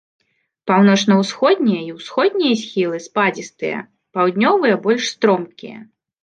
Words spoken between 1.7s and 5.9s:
і ўсходнія схілы спадзістыя, паўднёвыя больш стромкія.